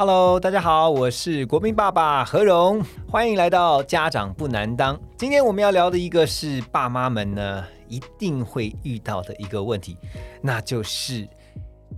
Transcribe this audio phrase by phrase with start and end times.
[0.00, 4.98] Hello，大家好，我是国民爸爸何荣，欢迎来到家长不难当。
[5.18, 9.98] 今天我们要聊的一个是爸妈们呢一定会遇到的一个问题，
[10.40, 11.28] 那就是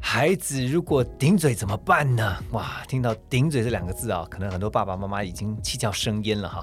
[0.01, 2.37] 孩子如果顶嘴怎么办呢？
[2.51, 6.61] 哇，听到顶嘴这两个字啊，可能很多爸爸妈妈已经气叫生烟了哈，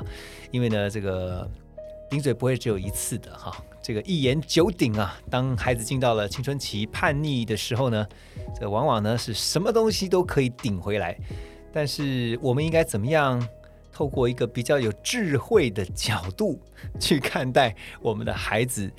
[0.52, 1.50] 因为呢这个。
[2.10, 3.56] 顶嘴不会只有一次的哈，
[3.90, 5.20] 这个一言九鼎啊。
[5.32, 8.08] 当孩子进到了青春期叛逆的时候呢，
[8.60, 11.18] 这往往呢是什么东西都可以顶回来。
[11.74, 13.44] 但是我们应该怎么样
[13.92, 16.62] 透过一个比较有智慧的角度
[17.00, 18.92] 去看待我们的孩子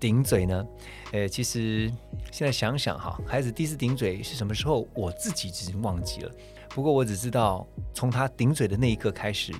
[0.00, 0.66] 顶嘴呢？
[1.12, 1.92] 呃，其实
[2.32, 6.32] 现在想想哈，孩子第一次顶嘴是什么时候，我自己已经忘记了。
[6.70, 9.52] 不过我只知道，从他顶嘴的那一刻开始，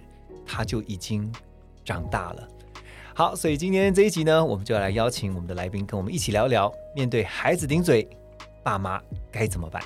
[0.46, 1.30] 他就已经
[1.84, 2.48] 长大了。
[3.18, 8.08] 好，所以今天这一集呢，我们就要来邀请我们的来宾跟我们一起聊聊，面对孩子顶嘴，
[8.62, 9.02] 爸妈
[9.32, 9.82] 该怎么办？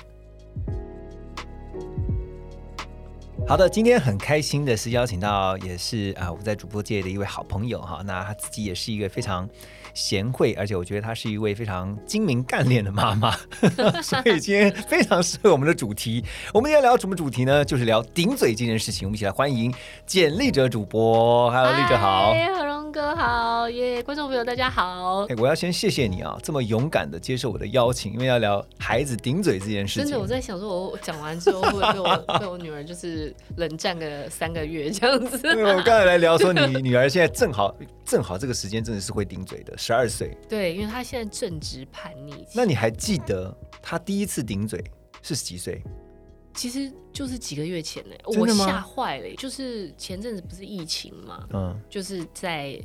[3.47, 9.49] 好的，今天很开心的是邀请到，也是啊我在主播界的一位好朋友哈，那他自己也是一个非常
[9.95, 13.35] 贤惠，而且我觉得他是一位非常精明干练的妈妈，
[14.03, 16.23] 所以今天非常适合我们的主题。
[16.53, 17.65] 我们要聊什么主题呢？
[17.65, 19.07] 就是聊顶嘴这件事情。
[19.07, 19.73] 我们一起来欢迎
[20.05, 22.31] 简历者主播，Hello，丽哲好。
[22.93, 24.03] 哥好耶！
[24.03, 25.25] 观众朋友大家好。
[25.25, 30.03] 哎，我要先谢谢你啊，这么勇敢的接受我的邀请，因为要聊孩子顶嘴这件事情。
[30.03, 35.39] 真的，我在想说，我讲完之后会被我 被我女儿就是冷战个三个月这样子。
[35.47, 40.37] 因为我刚才来聊说，你 女儿现在正好正好这个时间真的是会顶嘴的，十二岁。
[40.47, 42.45] 对，因为她现在正值叛逆。
[42.53, 43.51] 那你还记得
[43.81, 44.83] 她第一次顶嘴
[45.23, 45.81] 是几岁？
[46.53, 49.35] 其实就是几个月前呢，我吓坏了。
[49.35, 52.79] 就是前阵子不是疫情嘛，嗯，就是在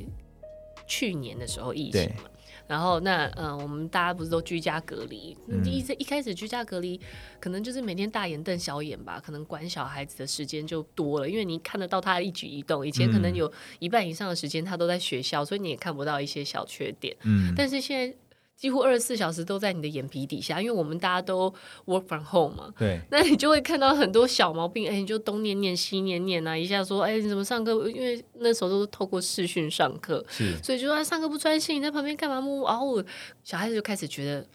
[0.87, 2.29] 去年的时候疫情嘛，
[2.67, 5.37] 然后那嗯，我们大家不是都居家隔离？
[5.63, 6.99] 第一次一开始居家隔离，
[7.39, 12.85] 可能就是每天大眼瞪小眼吧，可能管小孩子的时间就多了，因为你看得到他的一举一动。
[12.85, 17.15] 以前可能有一半以上的时间他都在学校，所以你也看不到一些小缺点。
[17.23, 18.15] 嗯，但是现在。
[18.59, 21.51] 几乎二十四小时都在你的眼皮底下，因为我们大家都
[21.85, 27.71] work from home 嘛，对，那你就会看到很多小毛病，哎，你就东念念西念念啊，一下说，哎，你怎么上课？
[27.89, 32.41] 因为那时候都是透过视讯上课，是，所以就说上课不专心，你在旁边干嘛？
[32.41, 33.03] 木哦，
[33.43, 34.45] 小孩子就开始觉得。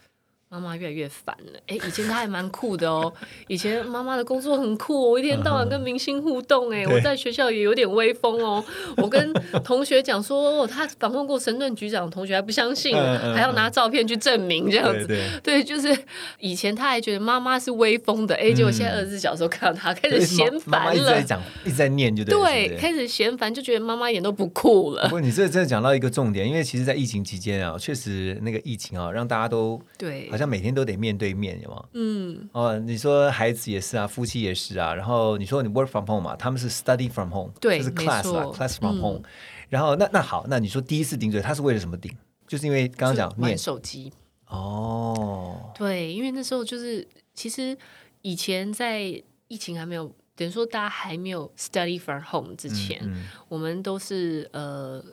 [0.55, 1.59] 妈妈越来越烦了。
[1.67, 3.13] 哎，以前他还蛮酷的哦。
[3.49, 6.71] 以前妈妈的工作很酷，我一天到晚跟明星互动。
[6.71, 8.65] 哎，我在学校也有点威风哦。
[8.99, 9.33] 我跟
[9.65, 12.97] 同学讲说，他访问过神盾局长，同学还不相信，
[13.35, 15.09] 还要拿照片去证明这样子。
[15.43, 15.93] 对，就是
[16.39, 18.37] 以前他还觉得妈妈是威风的。
[18.37, 22.39] 哎，结果现在二十四小时看到他开始嫌烦了，一直在讲，一直在念，就对。
[22.39, 25.03] 对，开始嫌烦，就觉得妈妈一点都不酷了。
[25.05, 30.44] 不过你这真的讲到一个重点，因为其实，在疫情期间啊，确实那个疫情啊，让大家都对，好像。
[30.47, 31.85] 每天都得面对面，有吗？
[31.93, 39.23] 嗯，哦，你说孩子也是啊，夫妻也是啊，然后你说你 work from home 嘛，他们是 study from home，对，就是 class 啊，class from home。
[39.69, 42.11] 然后那那好，那你说第一次顶嘴，他是为了什么顶？
[42.47, 44.13] 就是因为刚刚讲玩手机。
[44.49, 47.77] 哦，对，因为那时候就是其实
[48.23, 49.01] 以前在
[49.49, 53.01] 疫情还没有，等于说大家还没有 study from home 之前，
[53.49, 55.05] 我们都是呃。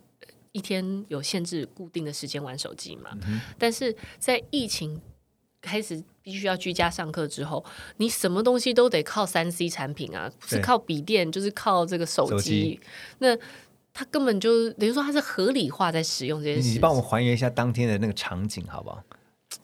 [0.53, 3.18] 一天有限制固定的时间玩手机嘛？
[3.58, 5.00] 但是在疫情
[5.62, 7.64] 开始必须要居家上课之后，
[7.98, 12.80] 你什么东西都得靠三 C 产品啊，不是靠笔电就是靠这个手机。
[13.20, 13.38] 那
[13.94, 16.70] 他根本就等于说他是合理化在使用这件事。
[16.70, 19.04] 你帮我还原一下当天的那个场景好不好？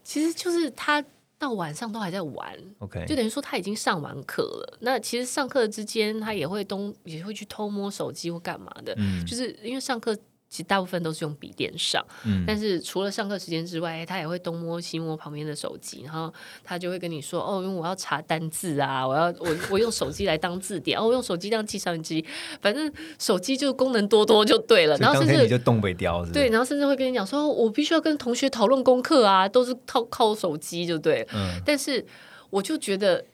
[0.04, 1.04] 其实就是他
[1.40, 4.78] 到晚上都还在玩，OK，就等于说他已经上完课了。
[4.82, 8.96] 那其实上课之间他也会东也会去偷摸手机或干嘛的，
[9.26, 10.18] 就是因为上课。
[10.50, 12.02] 其实大部分都是用笔电上，
[12.48, 16.34] 但是除了上课时间之外，他也会东摸西摸旁边的手机，然后
[16.64, 22.24] 他就会跟你说：“哦，因为我要查单字啊，我要我我用手机来当字典，哦，我用手机当计算机，
[22.62, 22.90] 反正
[23.20, 32.06] 手机就功能多多就对了。”然后甚至你就东北雕，对，然后甚至会跟你讲说：“我必须要跟同学讨论功课啊，都是靠靠手机就对。”嗯，但是
[32.50, 33.26] 我就觉得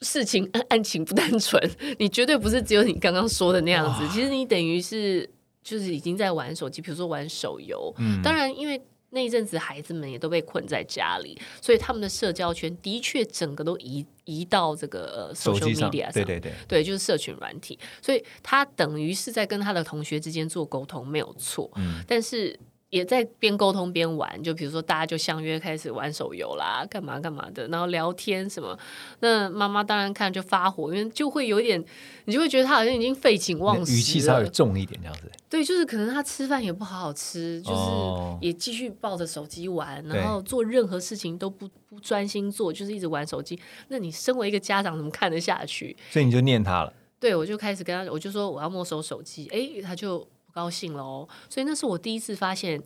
[0.00, 1.60] 事情 案情不单纯，
[1.98, 5.28] 你绝对不是只有你刚刚说的那样子，其实你等于是。
[5.62, 7.92] 就是已经在玩手机，比如说玩手游。
[7.98, 8.80] 嗯，当然，因为
[9.10, 22.58] 那一阵子孩子们也都被困在家里，所以他们的社交圈的确整个都移移到这个手机上，对对对，对，就是社群软体，所以他等于是在跟他的同学之间做沟通，没有错，嗯，但是。
[22.92, 28.78] 也在边沟通边玩，就比如说大家就相约开始玩手游啦，干嘛干嘛的，然后聊天什么。
[29.20, 31.82] 那妈妈当然看就发火，因为就会有点，
[32.26, 35.22] 你就会觉得他好像已经废寝忘食，语气稍微重一点这样子。
[35.48, 43.58] 对，就是可能他吃饭也不好好吃，就是也继续抱着手机玩，然后做任何事情都不不专心做，就是一直玩手机。
[43.88, 45.96] 那你身为一个家长，怎么看得下去？
[46.10, 46.92] 所以你就念他了。
[47.18, 50.28] 对，我就开始跟他，我就说我要没收手机，哎，他就。
[50.52, 52.82] 高兴了哦，所以那是我第一次发现，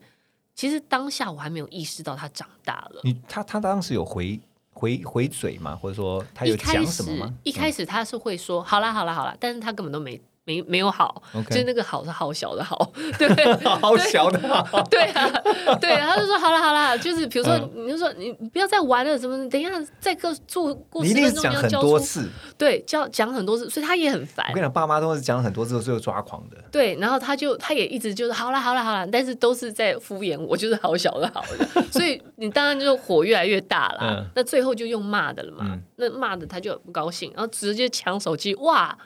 [0.54, 3.00] 其实当下我还没有意识到他长大了。
[3.04, 4.40] 你他他当时有回
[4.72, 5.76] 回回嘴吗？
[5.76, 7.34] 或者说他有讲什么吗？
[7.42, 10.20] 一开始他是会说好啦好啦好啦，但是他根本都没。
[10.46, 11.20] 没没有好，
[11.50, 13.28] 就是那个好是好小的好，对，
[13.66, 15.28] 好小的好，对啊，
[15.80, 19.36] 对，他就说好了好了，就是比如说，你就说你不要再玩了，什么？
[19.50, 24.46] 等一下再过做过十分钟要很多次，对，教讲很多次，所以他也很烦。
[24.50, 26.56] 我跟你讲，爸妈都是讲很多次，最后抓狂的。
[26.70, 34.24] 对，然后他就他也一直就是好了好了好了，但是都是在敷衍我，就是好小的好的，所以你当然就火越来越大了。
[34.36, 38.96] 那最后就用骂的了嘛，那骂的他就不高兴，然后直接抢手机，哇！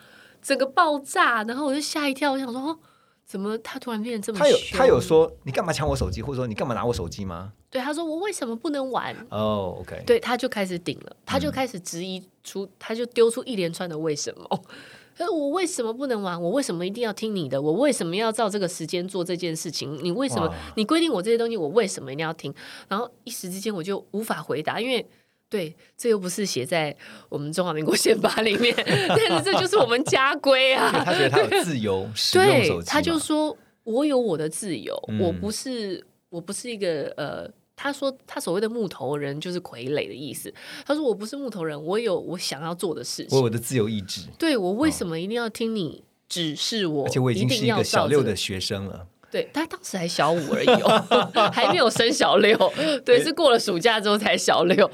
[0.42, 2.78] 整个爆炸，然后我就吓一跳，我想说，哦，
[3.24, 4.38] 怎么他突然变得这么？
[4.38, 7.52] 他有他有说你干嘛抢我手机，或者说你干嘛拿我手机吗？
[7.70, 9.14] 对，他说我为什么不能玩？
[9.30, 14.64] 哦，OK，对，他就开始顶了，他就开始质疑出，他就丢出一连串的为什么？
[15.16, 16.40] 他说我为什么不能玩？
[16.40, 17.60] 我为什么一定要听你的？
[17.60, 19.98] 我为什么要照这个时间做这件事情？
[20.02, 22.52] 你为什么你规定我这些东西，我为什么一定要听？
[22.88, 25.06] 然后一时之间我就无法回答，因为。
[25.50, 26.96] 对，这又不是写在
[27.28, 28.72] 我们中华民国宪法里面，
[29.08, 31.02] 但是这就是我们家规啊。
[31.04, 40.54] 他觉得他有自由 使用手机，他就说我有我的自由，我不是我不是一个呃，他说他所谓的木头人就是傀儡的意思。
[40.86, 44.28] 他说我不是木头人，我有我想要做的事情，我有我的自由意志。
[44.38, 47.06] 对我为什么一定要听你指示我？
[47.06, 49.08] 而且我已经是一个小六的学生了。
[49.30, 52.56] 对他当时还小五而已哦， 还没有升小六。
[53.04, 54.90] 对，是过了暑假之后才小六。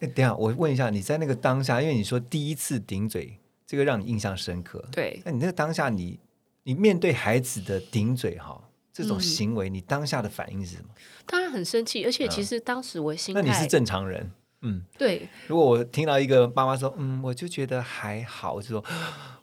[0.00, 4.84] 等下我问一下，你在那个当下，因为你说第一次顶嘴，这个让你印象深刻。
[4.92, 6.18] 对，那你那个当下，你
[6.62, 8.60] 你面对孩子的顶嘴哈
[8.92, 10.88] 这种行为，你当下的反应是什么？
[11.26, 14.30] 当然很生气，而且其实当时我心那你是正常人。
[14.62, 15.28] 嗯，对。
[15.46, 18.84] 如果我听到一个妈妈说，嗯，我就觉得还好，我就说，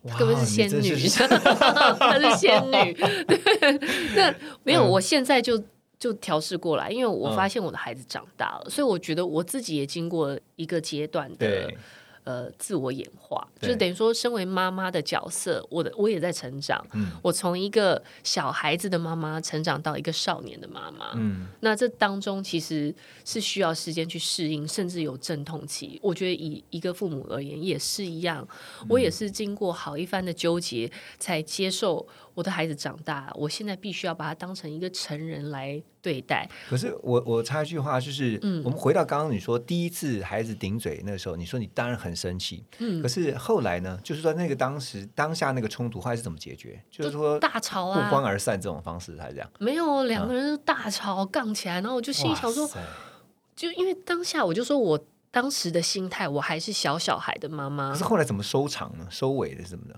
[0.04, 0.96] 哇，根本是仙女，
[2.00, 2.98] 她是仙女。
[4.16, 4.34] 那
[4.64, 5.62] 没有，我现在就
[5.98, 11.72] 就调试过来，因为我发现我的孩子长大了，所以我觉得我自己也经过一个阶段的。
[12.24, 16.86] 呃，自我演化，就等于说，身为妈妈的角色，我的我也在成长。
[16.94, 21.12] 嗯，我从一个小孩子的妈妈成长到一个少年的妈妈。
[21.16, 26.00] 嗯，那这当中其实是需要时间去适应，甚至有阵痛期。
[26.02, 28.48] 我觉得以一个父母而言也是一样，
[28.88, 30.90] 我也是经过好一番的纠结，
[31.20, 33.32] 才接受我的孩子长大。
[33.36, 35.82] 我现在必须要把他当成一个成人来。
[36.04, 46.78] 对待，可是我我插一句话，就是嗯我们回到刚刚你说第一次孩子顶嘴那时候，你说你当然很生气，嗯，可是后来呢，就是说那个当时当下那个冲突后来是怎么解决？
[46.92, 49.50] 就是说大吵啊，不欢而散这种方式还是这样？
[49.60, 52.70] 没有，两个人都大吵杠起来，然后我就心里想说，
[53.56, 55.00] 就因为当下我就说我
[55.32, 57.92] 当时的心态，我还是小小孩的妈妈。
[57.94, 59.08] 可是后来怎么收场呢？
[59.10, 59.98] 收尾的什么的？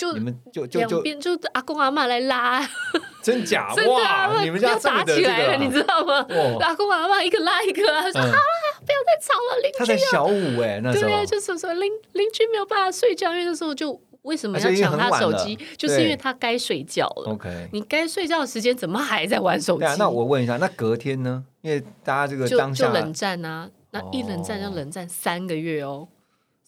[0.00, 2.66] 就你们就就两边就阿公阿妈来拉。
[3.22, 4.42] 真假哇！
[4.42, 6.26] 你们家打起来了，你知道吗？
[6.60, 8.32] 阿公阿妈一个拉一个，他说：“好了，
[8.80, 15.58] 不要再吵了。”邻居他在小五哎，那时候对，就是说邻邻居没有办法睡觉，因为那时候就为什么要抢他手机？
[15.76, 17.32] 就是因为他该睡觉了。
[17.32, 19.84] OK，你该睡觉的时间怎么还在玩手机？
[19.98, 21.44] 那我问一下，那隔天呢？
[21.60, 26.08] 因为大家这个当下就冷战啊，那一冷战就冷战三个月哦。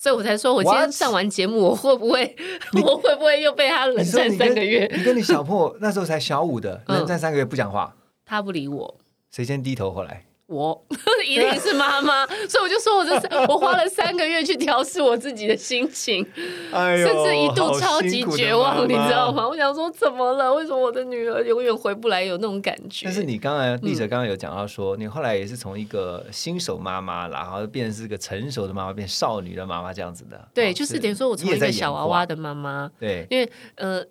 [0.02, 2.35] 所以我才说，我今天上完节目，我会不会，
[2.82, 4.90] 我会不会又被他冷战三个月？
[4.97, 7.94] 你跟你小破那时候才小五的， 冷战三个月不讲话，
[8.26, 8.99] 他不理我，
[9.30, 9.92] 谁先低头？
[9.92, 10.25] 后来。
[10.52, 10.85] 我
[11.26, 16.25] 一定是妈妈，所以我就说，我这是 我花了三个月去调试我自己的心情，
[16.73, 19.49] 甚至一度超级绝望，你知道吗？
[19.49, 20.52] 我想说，怎么了？
[20.54, 22.23] 为什么我的女儿永远回不来？
[22.23, 23.06] 有那种感觉。
[23.06, 30.49] 但是你刚才丽哲刚刚有讲到说，你后来也是从一个新手妈妈，然后变成是个成熟的妈妈，变少女的妈妈这样子的。
[30.52, 34.04] 对，就是等于说我从一个小娃娃的妈妈，对，因为呃。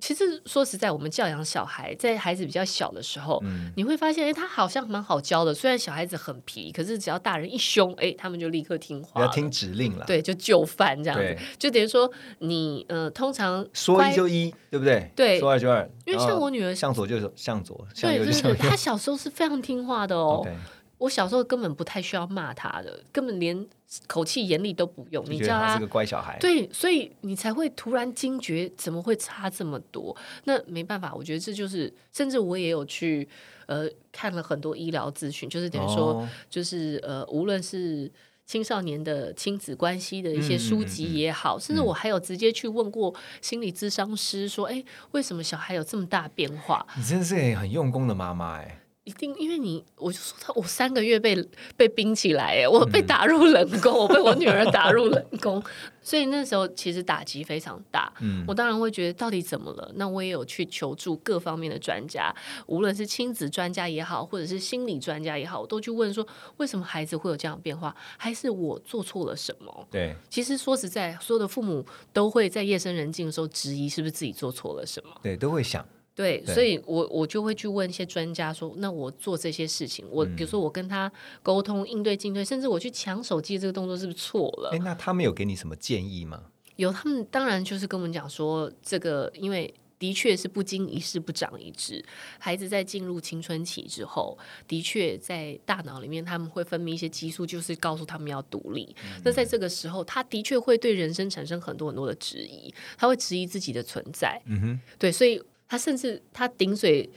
[0.00, 3.42] 其实说实在，我们教养小孩，在孩子比较小的时候，
[3.76, 5.52] 你会发现，哎，他好像蛮好教的。
[5.52, 10.04] 虽然小孩子很皮，可是只要大人一凶，哎，他们就立刻听话，要听指令了。
[10.06, 15.10] 对，就就范这样子，就等于说你呃，通常说一就一，对不对？
[15.14, 15.88] 对，说二就二。
[16.06, 20.46] 因为像我女儿向左就向左，对对对，她小时候是非常听话的哦。
[21.00, 23.66] 我小时候根本不太需要骂他的，根本连
[24.06, 25.24] 口气严厉都不用。
[25.26, 30.14] 你叫他是个乖小孩，对，所以你才会突然惊觉怎么会差这么多？
[30.44, 33.26] 那没办法，我觉得这就是，甚至我也有去
[33.64, 38.12] 呃看了很多医疗咨询，就是等于说，就是呃，无论是
[38.44, 46.86] 青少年的亲子关系的一些书籍也好，甚至我还有直接去问过心理咨商师，说，哎，为什么小孩有这么大变化？
[46.98, 48.76] 你真的是很用功的妈妈，哎。
[49.04, 51.34] 一定，因为你，我就说他，我三个月被
[51.74, 55.60] 被冰起来，哎，我被打入冷宫，我被我女儿打入冷宫，
[56.02, 58.12] 所以那时候其实打击非常大。
[58.20, 59.90] 嗯，我当然会觉得到底怎么了？
[59.96, 62.32] 那我也有去求助各方面的专家，
[62.66, 66.24] 无论是亲子专家也好，或者是心理专家也好，我都去问说，
[66.58, 67.96] 为什么孩子会有这样变化？
[68.18, 69.88] 还是我做错了什么？
[69.90, 75.10] 对，其实说实在，所有的父母都会在夜深人静的时候质疑，是不是自己做错了什么？
[75.22, 75.84] 对，都会想。
[76.20, 81.10] 对，所以我我就会去问一些专家说，那我做这些事情，我比如说我跟他
[81.42, 84.68] 沟通应对进退，甚至我去抢手机这个动作是不是错了？
[84.74, 86.42] 哎，那他们有给你什么建议吗？
[86.76, 92.04] 有，他们当然就是跟我们讲说，这个因为的确是不经一事不长一智，
[92.38, 94.36] 孩子在进入青春期之后，
[94.68, 98.94] 的确在大脑里面他们会分泌一些激素，就是告诉他们要独立。
[99.24, 104.38] 那在这个时候，他的确会对人生产生很多很多的质疑，他会质疑自己的存在。
[104.44, 105.42] 嗯哼，对，所以。
[105.70, 107.08] 他甚至他顶嘴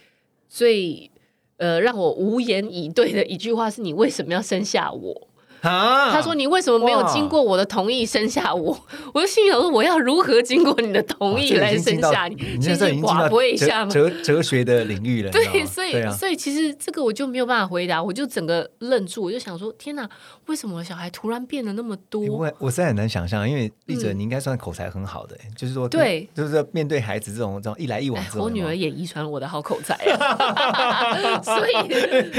[0.48, 1.10] 最
[1.58, 5.28] 呃让我无言以对的一句话是：“你为什么要生下我？”
[5.64, 8.78] 他说：“你为什么没有经过我的同意生下我？”
[9.14, 15.32] 我就心想说：“我要如何经过你的同意来生下你？”你现在已经进到哲哲学的领域了。
[15.34, 20.08] 对，所以所以其实这个我就没有办法回答，我就整个愣住，我就想说：“天哪，
[20.48, 31.40] 为什么小孩突然变得那么多？”我我实在很难想象，因为丽哲你应该算口才很好的，就是说，对，就是面对孩子这种这种一来一往之后，我女儿也遗传我的好口才啊。
[31.42, 31.72] 所以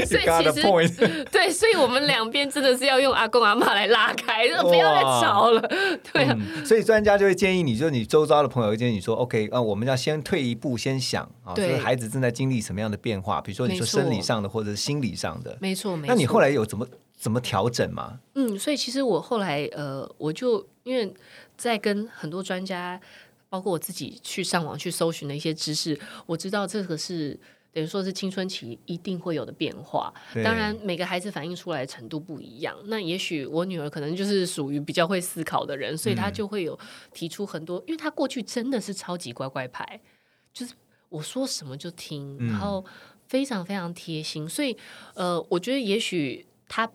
[0.05, 3.15] 所以其实对，所以我们两边真的是要用。
[3.15, 5.61] 阿公阿妈来拉开，不要再吵了。
[6.11, 16.13] 对啊，所以专家就会建议你，就是你周遭的朋友会建议你说，OK，啊，我们要先退一步，先想啊，就是孩子正在经历什么样的变化，比如说你说生理上的或者是心理上的，没错没错。
[16.13, 16.85] 那你后来有怎么
[17.25, 18.19] 怎么调整吗？
[18.35, 21.11] 嗯，所以其实我后来呃，我就因为
[21.57, 23.01] 在跟很多专家，
[23.49, 27.39] 包括我自己去上网去搜寻的一些知识，我知道这个是。
[27.73, 30.13] 等于说是青春期一定会有的变化，
[30.45, 32.73] 当然每个孩子反映出来的程度不一样。
[32.85, 36.79] 那也许我女儿可能就是属于比较会思考的人，所以她就会有
[37.11, 39.99] 提出很多，因为她过去真的是超级乖乖牌，
[40.53, 40.73] 就是
[41.09, 42.85] 我说什么就听，然后
[43.27, 44.47] 非常非常贴心。
[44.47, 44.77] 所以
[45.13, 46.89] 呃，我觉得也许她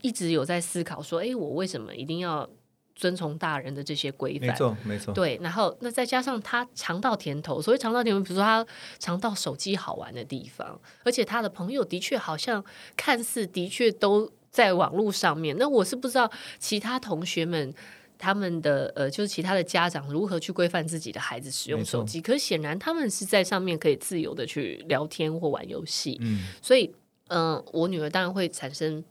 [0.00, 2.48] 一直有在思考说，哎，我为什么一定要？
[2.94, 5.14] 遵从大人的这些规范，没错，没错。
[5.14, 8.64] 对，然后那再加上他尝到甜头，所谓尝到甜头，比如说他
[8.98, 12.62] 尝到手机好玩的地方，而且他的朋友的确好像
[12.94, 15.56] 看似的确都在网络上面。
[15.58, 17.74] 那我是不知道其他同学们
[18.18, 22.20] 他们的呃，就是其他的家长如何去规范自己的孩子使用手机。
[22.20, 26.18] 可是显然他们是在上面可以自由的去聊天或玩游戏。
[26.20, 26.94] 嗯，所以
[27.28, 29.02] 嗯，我女儿当然会产生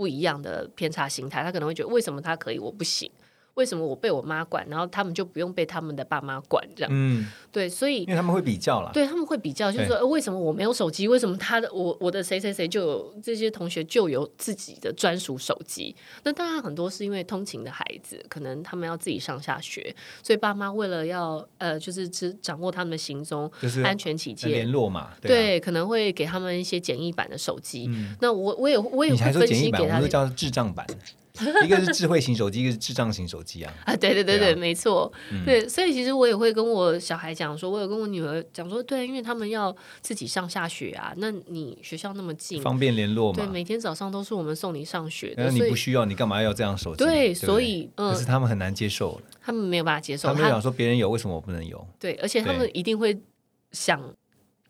[0.00, 3.12] 不一样的偏差心态，他可能会觉得为什么他可以，我不行。
[3.54, 6.66] 为什么我被我妈管，然后他们就不用被他们的爸妈管？
[6.74, 11.06] 这样，嗯，对，所以因为他们会比较了，对他们会比较，就是说，为什么我没有手机？
[11.08, 15.94] 为什么他的我我的谁谁谁就有这些同学就有自己的专属手机？
[16.22, 27.90] 那当然很多是因为通勤的孩子，可能他们要自己上下学，所以爸妈为了要呃，就是只掌握他们的行踪，就是安全起见，联络嘛，对，可能会给他们一些简易版的手机。
[28.20, 30.86] 那我我也我也会分析给他，们叫智障版。
[31.64, 33.72] 一个是智慧型手机，一个是智障型手机啊！
[33.84, 35.10] 啊，对对对对，没错，
[35.44, 43.44] 对，所以其实我也会跟我小孩讲说，我有跟我女儿讲说，对，因为他们要自己上下学啊，那你学校那么近，方便联络嘛？
[43.44, 47.04] 对，每天早上都是我们送你上学，那你不需要，你干嘛要这样手机？
[47.04, 51.86] 对，所以，可是他们很难接受，他们没有办法接受，他们想说别人有，为什么我不能有？
[51.98, 53.18] 对，而且他们一定会
[53.72, 54.00] 想。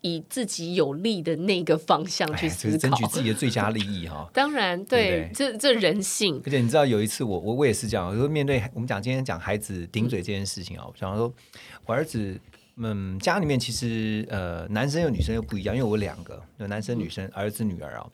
[0.03, 4.29] 以自己有利的那个方向去思考，争取自己的最佳利益哈。
[4.35, 6.41] 当然，对，这这人性。
[6.45, 11.33] 而且你知道，有一次我我我也是这样，我说面对我们讲今天讲孩子顶嘴这件事情啊，我想说，
[11.87, 12.41] 我儿子
[12.77, 18.07] 嗯家里面其实呃男生有女生又不一样，因为我两个有男生女生儿子女儿啊，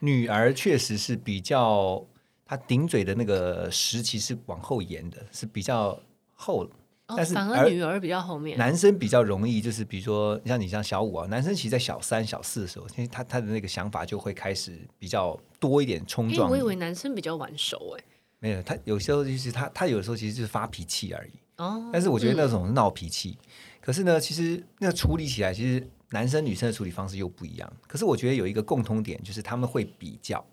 [0.00, 2.04] 女儿确实是比较
[2.46, 5.98] 他顶嘴的那个时期是往后延的，是比较
[6.34, 6.68] 后。
[7.16, 16.50] 但是反而女儿比较后面，男生比较容易，就是比如说像你像小五啊，男生其实，在小三、小四的时候，其实他他的那个想法就会开始比较多一点冲撞。
[16.50, 18.04] 我以为男生比较晚熟哎，
[18.38, 21.90] 没有，他有时候就是他他有时候其实就是发脾气而已哦。
[21.92, 23.38] 但是我觉得那种闹脾气，
[23.80, 27.72] 可是呢，其实那处理起来，其实男生女生的处理方式又不一样。
[27.86, 30.44] 可是我觉得有一个共通点，就是他们会比较。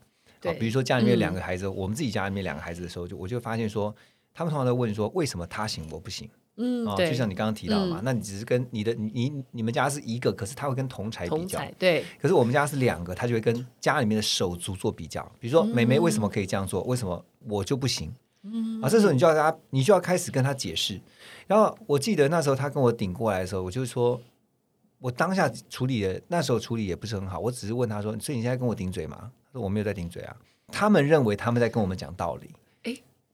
[0.42, 3.94] 对，比如说家里面两个孩子，我们自己家里面两个孩子的时候，就我就发现说，
[4.34, 6.30] 他们通常在问说，为什么他行我不行？
[6.62, 12.04] 嗯，哦，就像你刚刚提到嘛，那你只是跟你的你你们家是一个，可是他会跟同才比较，对。
[12.22, 15.24] 可是我们家是两个，他就会跟家里面的手足做比较。
[15.40, 16.84] 比如说，美眉为什么可以这样做？
[16.84, 18.14] 为什么我就不行？
[18.44, 21.00] 嗯，啊，这时候你就要跟他，你就要开始跟他解释。
[21.48, 24.20] 然后我记得那时候他跟我顶过来的时候，我就说，
[25.00, 29.32] 我当下处理的那时候处理也不是很好，我只是问他说，所以你现在跟我顶嘴吗？
[29.48, 30.36] 他说我没有在顶嘴啊。
[30.72, 32.52] 他们认为他们在跟我们讲道理。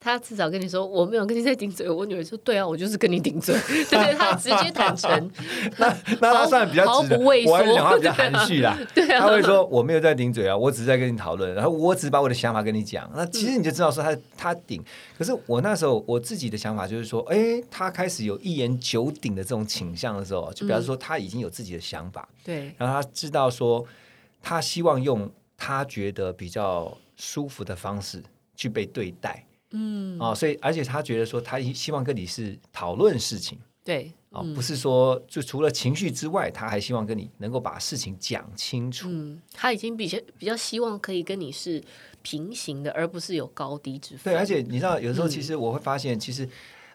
[0.05, 3.55] 他至少跟你说我没有跟你在顶嘴，我女儿说对啊，我就是跟你顶嘴，
[3.89, 5.09] 对他直接坦诚，
[5.79, 14.79] 那那他算比较毫不畏缩，我讲话比较含蓄啦，对啊，他会说我没有在顶嘴啊，我只是在跟你讨论，然后我只是把我的想法跟你讲，那其实你就知道说他他顶，
[15.17, 23.83] 可是我那时候我自己的想法就是说，哎，他开始有一言九鼎的这种倾向的时候，就表示说他已经有自己的想法，对，然后他知道说
[24.43, 28.21] 他希望用他觉得比较舒服的方式
[28.55, 29.43] 去被对待。
[29.75, 39.09] 嗯啊，所以而且他觉得说，他希望跟你是讨论事情，对啊，不是说就除了情绪之外，他还希望跟你能够把事情讲清楚。
[39.09, 41.83] 嗯，他已经比较比较希望可以跟你是
[42.21, 44.33] 平行的，而不是有高低之分。
[44.33, 46.47] 对，而且你知道，有时候其实我会发现，其实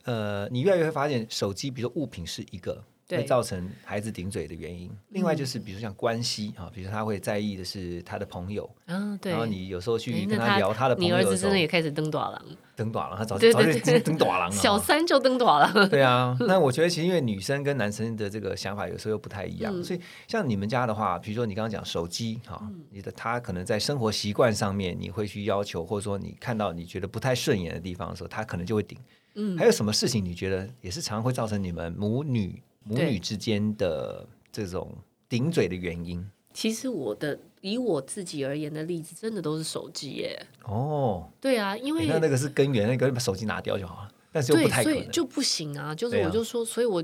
[0.04, 2.82] 呃，你越来越会发现，手机比如说物品是一个。
[3.10, 4.90] 会造成孩子顶嘴的原因。
[5.10, 9.32] 另外就是，比如像关系啊，比如他会在意的是他的朋友，嗯，对。
[9.32, 12.42] 然后你有时候去跟他聊他的朋友，你儿子真的也开始登短廊，
[12.76, 14.56] 登短廊，他早早 就登短廊了。
[14.56, 15.88] 小三就登短廊。
[15.88, 28.98] 对啊，那我觉得其实因为女生跟男生的这个想法有时候又不太一样，所以像你们家的话，比如说你刚刚讲手机哈，你的他可能在生活习惯上面你会去要求，或者说你看到你觉得不太顺眼的地方的时候，他可能就会顶。
[29.34, 32.60] 嗯，还有什么事情你觉得也是常常会造成你们母女？
[32.84, 34.96] 母女之间的这种
[35.28, 40.46] 顶嘴的原因，其实我的以我自己而言的例子，真的都是手机耶。
[40.64, 44.10] 哦，对啊，因为那那个是根源，那个把手机拿掉就好了。
[44.32, 45.94] 但是又不太可能，就不行啊。
[45.94, 47.02] 就是我就说，所以我。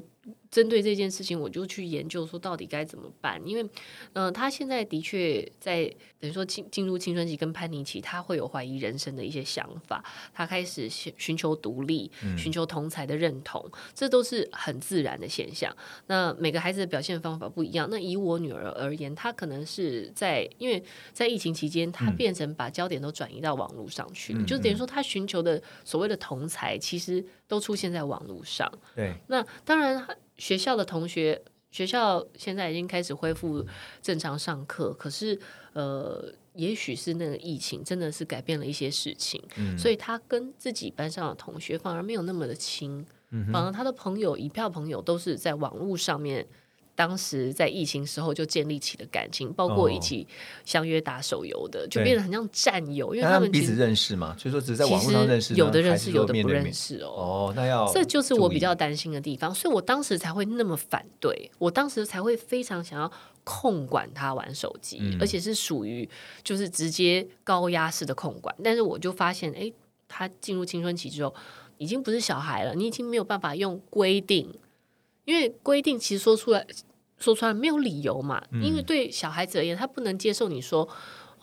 [0.50, 3.40] 针对这件事情，我就去研究说到底该怎么办。
[3.46, 3.70] 因为，
[4.14, 5.84] 嗯，他现在的确在
[6.18, 15.74] 等于说进进入青春期跟叛逆期，他会有怀疑人生的一些想法，他开始寻寻求独立，寻求同才的认同，这都是很自然的现象。
[16.06, 17.86] 那每个孩子的表现方法不一样。
[17.90, 28.70] 那以我女儿而言，她可能是在因为在疫情期间，她变成把焦点都转移到网络上去了，就等于说她寻求的所谓的同才，其实都出现在网络上。
[28.94, 30.06] 对，那当然。
[30.38, 33.64] 学校的同学，学校现在已经开始恢复
[34.02, 35.40] 正常上课，可是
[35.72, 39.42] 呃，也许是那个疫情真的是改变了一些事情，
[39.78, 43.02] 所以他跟自己班上的同学反而没有那么的亲，
[43.50, 46.46] 反而他的朋友一票朋友都是在网络上面。
[46.96, 50.26] 当时在疫情时候就建立起的感情，包括一起
[50.64, 57.08] 相约打手游的，就变得很像战友，因为他们彼此认识嘛，所以说只是在网络上认识，有的认识，有的不认识哦。
[57.08, 63.12] 哦，那要这就是我比较担心的地方，所以我当时才会那么反对，我当时才会非常想要
[63.44, 66.08] 控管他玩手机，而且是属于
[66.42, 68.54] 就是直接高压式的控管。
[68.64, 69.70] 但是我就发现，哎，
[70.08, 71.34] 他进入青春期之后，
[71.76, 74.50] 已经不是小孩了，你已经没有办法用规定。
[75.26, 76.66] 因为规定其实说出来
[77.18, 80.88] 说出来没有理由嘛，因为对小孩子而言，他不能接受你说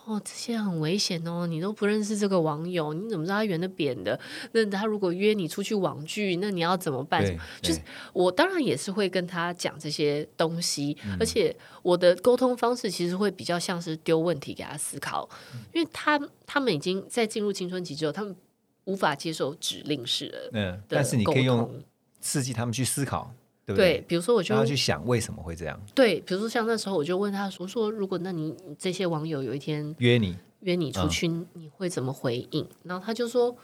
[0.05, 4.19] 哦这些很危险哦，你都不认识这个网友，你怎么知道他圆的扁的？
[4.51, 7.23] 那他如果约你出去网剧，那你要怎么办？
[7.61, 7.79] 就是
[8.11, 15.27] 我当然也是会跟他讲这些东西，而且我的沟通方式其实会比较像是丢问题给他思考，
[15.73, 18.35] 因为他他们已经在进入青春期之后，他们
[18.83, 21.81] 无法接受指令式的，嗯，但是你可以用
[22.19, 23.33] 刺激他们去思考。
[23.65, 25.79] 对，比如说我就要去想为什么会这样。
[25.95, 32.67] 对，比如说像那时候我就问他，我说如果那你这些网友有一天约你约你出去，你会怎么回应？
[32.83, 33.55] 然后他就说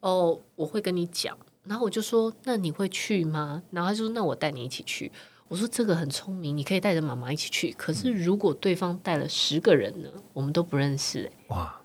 [0.00, 1.38] 哦，我会跟你讲。
[1.62, 3.62] 然后我就说那你会去吗？
[3.70, 5.12] 然后他就说那我带你一起去。
[5.46, 7.72] 我说这个很聪明，你可以带着妈妈一起去。
[7.78, 10.08] 可是如果对方带了十个人呢？
[10.32, 11.30] 我们都不认识。
[11.48, 11.80] 哇！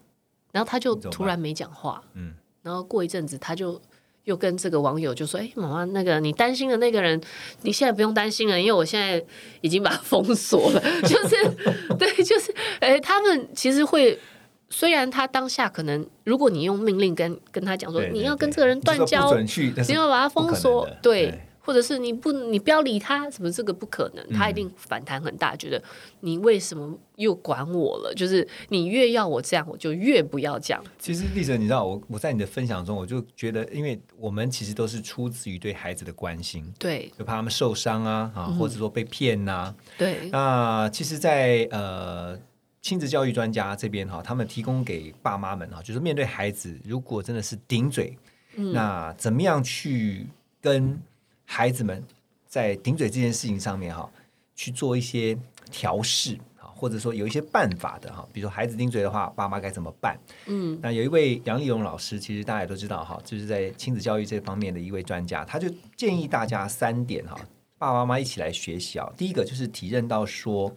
[0.51, 2.03] 然后他就突然没讲话。
[2.13, 2.34] 嗯。
[2.63, 3.79] 然后过一阵子他就。
[4.25, 7.19] 又跟这个网友就说：“哎，妈妈，那个你担心的那个人，
[7.63, 9.23] 你现在不用担心了，因为我现在
[9.62, 10.79] 已经把他封锁了。
[11.01, 11.36] 就是，
[11.97, 14.19] 对，就是，哎，他们其实会，
[14.69, 19.34] 虽然他当下可能，如果你用命令跟跟他讲说，你要跟这个人断交，
[19.88, 25.82] 你要把他封锁，对，或者是你不你不要理他，什么这个不可能，他一定反弹很大，觉得
[26.22, 28.13] 你为什么又管我了？
[28.15, 30.84] 就是你越要我这样，我就越不要这样。
[30.98, 40.30] 其实丽哲，你知道我我在你的分享中，我就觉得，因为我们其实都是出自于对孩子的关心，对，就怕他们受伤啊啊，或者说被骗呐，对。
[40.32, 42.39] 那其实，在呃
[42.82, 48.17] 亲子教育专家这边哈，他们提供给爸妈们哈，就是面对孩子，如果真的是顶嘴，
[48.56, 50.26] 那怎么样去
[50.60, 51.00] 跟？
[51.51, 52.03] 孩子们
[52.47, 54.07] 在顶嘴这件事情上面哈，
[54.53, 55.35] 去做一些
[55.71, 58.25] 调试啊，或者说有一些办法的哈。
[58.31, 60.15] 比如说孩子顶嘴的话，爸妈该怎么办？
[60.45, 67.35] 嗯，那有一位杨丽荣老师，其实大家也都知道哈，就是在亲子教育这方面的一位专家，他就建议大家三点哈，
[67.79, 69.12] 爸爸妈妈一起来学习啊。
[69.17, 70.71] 第一个就是体认到说，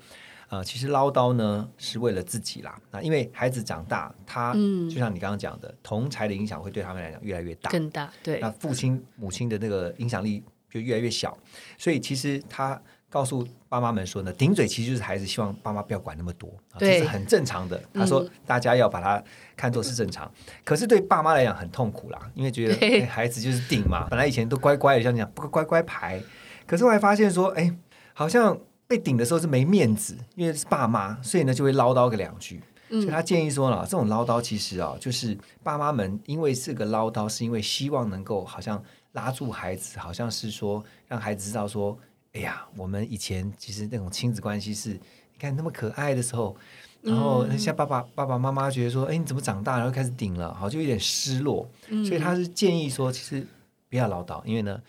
[0.48, 2.80] 呃，其实唠叨呢是为了自己啦。
[2.90, 8.10] 那因为孩子长大，他就像你刚刚讲的，同才的影响会对他们来讲越来越大，更大。
[8.22, 10.42] 对，那父亲母亲的那个影响力。
[10.72, 11.36] 就越来越小，
[11.76, 12.80] 所以其实他
[13.10, 17.78] 告诉爸妈们说呢，顶嘴其实就是孩子希望爸妈不要管那么多，这是很正常的。
[17.92, 19.22] 他说大家要把它
[19.54, 20.32] 看作是正常，
[20.64, 26.18] 可是对爸妈来讲很痛苦啦，因为觉得孩子就是顶嘛，本来以前都乖乖的，像你讲不乖乖牌，
[26.66, 27.70] 可是我还发现说，哎，
[28.14, 32.62] 好像被顶的时候是没面子，因为是爸妈，所以呢就会唠叨个两句。
[32.88, 38.82] 所以他建议说了，这种唠叨其实啊，就是爸妈们因为这个唠叨，是因为希望能够好像。
[39.12, 41.98] 拉住孩子，好像是说让孩子知道说，
[42.32, 46.56] 哎呀，我们以前其实那种亲子关系是，你看那么可爱的时候，
[47.02, 53.46] 然后像爸爸爸爸妈妈觉得说，哎，你怎么长大然后开始顶了，好就有点失落，所以他是建议说，其实
[53.88, 54.80] 不要唠叨，因为呢，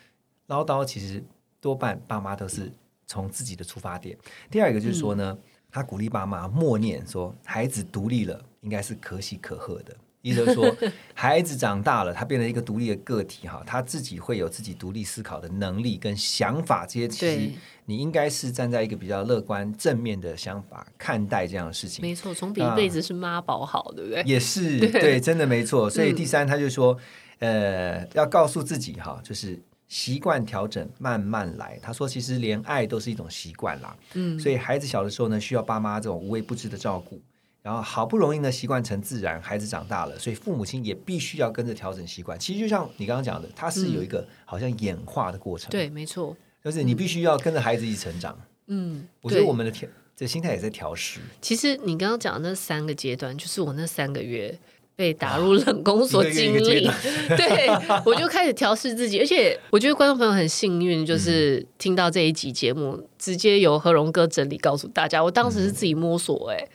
[0.47, 1.23] 唠叨其实
[1.59, 2.71] 多半爸妈都是
[3.05, 4.17] 从自己的出发点。
[4.49, 5.37] 第二个就是说呢，
[5.69, 9.93] 他鼓励爸妈默念说，孩子独立了，应该是可喜可贺的。
[10.23, 10.73] 意思说，
[11.13, 16.85] 孩子长大了，他变成一个独立的个体哈，他自己会有自己独立思考的能力跟想法。
[16.85, 17.51] 这些其实
[17.85, 22.01] 你应该是站在一个比较乐观正面的想法看待这样的事情。
[22.01, 24.23] 没错，总比一辈子是妈宝好，对不对？
[24.23, 25.89] 也是 对，真的没错。
[25.89, 26.97] 所以第三，他就说，
[27.39, 31.77] 呃，要告诉自己哈，就是习惯调整，慢慢来。
[31.81, 33.93] 他说，其实连爱都是一种习惯啦。
[34.13, 37.21] 嗯，所以孩子小的时候呢，需要爸妈这种无微不至的照顾。
[37.63, 42.37] 然后好不容易呢习惯成自然，孩子长大了，所以父母亲也必须要跟着调整习惯。
[42.37, 45.69] 其实就像你刚刚讲的，它是有一个好像演化的过程。
[45.71, 48.37] 对，没错，就是你必须要跟着孩子一起成长。
[48.67, 51.21] 嗯，我觉得我们的调这心态也在调试。
[51.41, 54.59] 其实你刚刚讲的那三个阶段，就是我那三个月
[54.93, 56.85] 被打入冷宫所经历。
[57.29, 57.69] 对，
[58.05, 65.23] 我就开始调试自己，而且我觉得观众朋友很幸运，就是听到这一集节目，直接由何荣哥整理告诉大家。
[65.23, 66.67] 我当时是自己摸索，哎。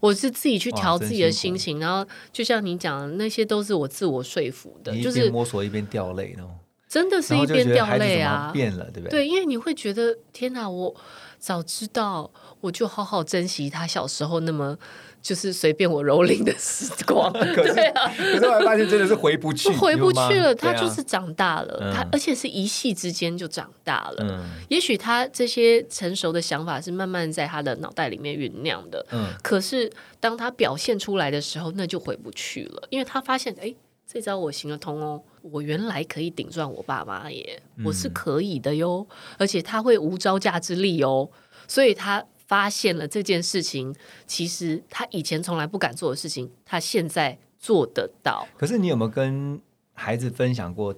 [0.00, 6.50] 我是自己去调自己的心情，然后就像你讲的，那些都是我自我说服的，就是摸索一边掉泪哦，
[6.88, 9.20] 真的是一边掉泪啊，变了，对不对？
[9.20, 10.94] 对，因为你会觉得天哪，我
[11.38, 14.76] 早知道，我就好好珍惜他小时候那么。
[15.22, 20.54] 就是随便我蹂躏的时光， 对啊，可是我发现真的是回不去， 回不去了。
[20.54, 24.16] 他就是长大了，他而且是一夕之间就长大了。
[24.20, 29.04] 嗯，也许他这些成熟的想法是慢慢在他的脑袋里面酝酿的。
[29.10, 33.74] 嗯，可是当他表现出来的时候，那就回不去了，因为他发现，哎，
[34.10, 39.06] 这招我行得通哦，我原来可以顶撞我爸妈耶，我是可以的哟，
[39.36, 41.28] 而且他会无招架之力哦，
[41.68, 42.24] 所以他。
[42.50, 43.94] 发现了这件事情，
[44.26, 48.44] 其实他以前从来不敢做的事情，他现在做得到。
[48.58, 49.60] 可是你有没有跟
[49.92, 50.92] 孩子分享过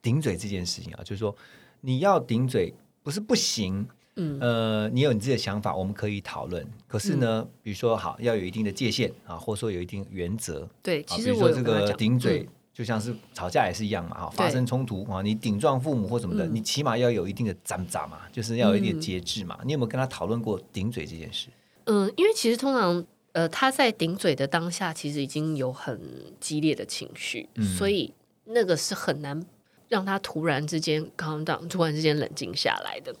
[0.00, 1.02] 顶嘴这件事情啊？
[1.02, 1.34] 就是说
[1.80, 3.84] 你要顶嘴不是不行，
[4.14, 6.64] 嗯，呃，你有你自己的想法，我们可以讨论。
[6.86, 10.68] 可是呢，比如说好要有一定的界限啊，或者说有一定原则。
[10.84, 12.48] 对，其实我这个顶嘴。
[12.74, 19.58] 就像是吵架也是一样嘛，哈，发生冲突啊，你顶撞父母或什么的，你起码要有一定的攒扎嘛，就是要有一点节制嘛。
[19.64, 21.48] 你有没有跟他讨论过顶嘴这件事？
[21.84, 26.00] 嗯，因为其实通常，呃，他在顶嘴的当下，其实已经有很
[26.40, 28.10] 激烈的情绪，所以
[28.44, 29.44] 那个是很难
[29.88, 33.14] 让他突然之间 calm down，突然之间冷静下来的。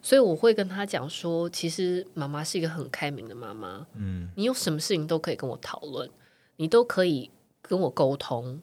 [0.00, 6.08] 所以我会跟他讲说，其实妈妈是一个很开明的妈妈，嗯，你有什么事情都可以跟我讨论，
[6.56, 8.62] 你都可以跟我沟通。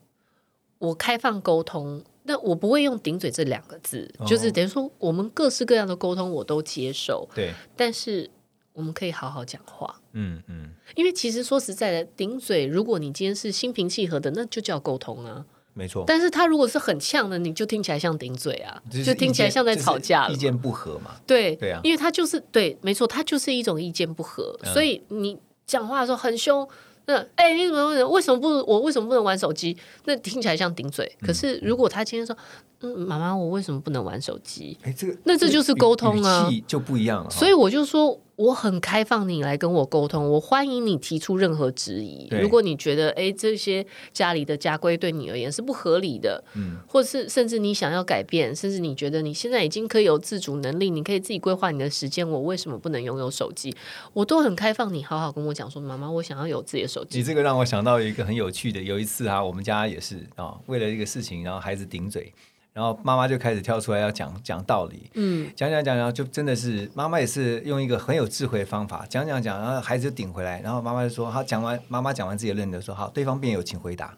[0.78, 7.28] 我开放沟通，那我不会用顶嘴这两个字，就是等于说我们各式各样的沟通我都接受。
[7.34, 8.30] 对，但是
[8.72, 10.00] 我们可以好好讲话。
[10.12, 15.44] 嗯嗯，因为其实说实在的，顶嘴，如果你今天是心平气和的，那就叫沟通啊。
[15.72, 16.04] 没错。
[16.06, 21.16] 但是他如果是很呛的，你就听起来像顶嘴啊，就听起来像在吵架，意见不合嘛。
[21.26, 26.66] 对对啊，因为他就是对，没错，他就是一种意见不合，所以你讲话的时候很凶。
[27.06, 29.76] 那哎，你怎么为什么不我为什么不能玩手机？
[30.04, 31.10] 那听起来像顶嘴。
[31.20, 32.36] 可是如果他今天说，
[32.80, 34.76] 嗯，妈妈，我为什么不能玩手机？
[34.82, 37.30] 哎，这个那这就是沟通啊，就不一样了。
[37.30, 38.20] 所以我就说。
[38.36, 42.28] 我很开放，你来跟我沟通，我欢迎你提出任何质疑。
[42.40, 53.74] 如果你觉得哎这些家里的家规对你而言是不合理的，嗯，或是甚至你想要改变，甚至你觉得你现在已经可以有自主能力，你可以自己规划你的时间，我为什么不能拥有手机？
[54.12, 57.16] 我都很开放，你好好跟我讲说，妈妈，我想要有自己的手机。
[57.18, 62.30] 你这个让我想到一个很有趣的，有一次啊，我们家也是啊，为了一个事情，然后孩子顶嘴。
[62.76, 69.06] 然后妈妈就开始跳出来要讲讲道理，嗯，讲讲讲讲，就真的是妈妈也是用一个很有智慧的方法。
[69.08, 74.12] 讲讲讲，然后孩子就顶回来，然后妈妈就说，好，讲完妈妈讲完自己的论点，说好，对方辩友请回答。